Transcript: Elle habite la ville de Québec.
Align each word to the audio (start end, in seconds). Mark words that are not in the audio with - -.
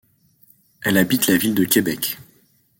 Elle 0.81 0.97
habite 0.97 1.27
la 1.27 1.37
ville 1.37 1.53
de 1.53 1.63
Québec. 1.63 2.17